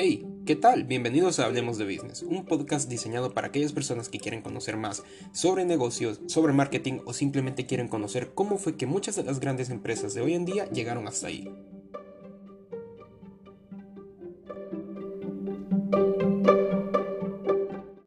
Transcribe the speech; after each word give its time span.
Hey, 0.00 0.24
¿qué 0.46 0.54
tal? 0.54 0.84
Bienvenidos 0.84 1.40
a 1.40 1.46
Hablemos 1.46 1.76
de 1.76 1.84
Business, 1.84 2.22
un 2.22 2.44
podcast 2.44 2.88
diseñado 2.88 3.34
para 3.34 3.48
aquellas 3.48 3.72
personas 3.72 4.08
que 4.08 4.20
quieren 4.20 4.42
conocer 4.42 4.76
más 4.76 5.02
sobre 5.32 5.64
negocios, 5.64 6.20
sobre 6.28 6.52
marketing 6.52 7.00
o 7.04 7.12
simplemente 7.12 7.66
quieren 7.66 7.88
conocer 7.88 8.30
cómo 8.32 8.58
fue 8.58 8.76
que 8.76 8.86
muchas 8.86 9.16
de 9.16 9.24
las 9.24 9.40
grandes 9.40 9.70
empresas 9.70 10.14
de 10.14 10.20
hoy 10.20 10.34
en 10.34 10.44
día 10.44 10.70
llegaron 10.70 11.08
hasta 11.08 11.26
ahí. 11.26 11.52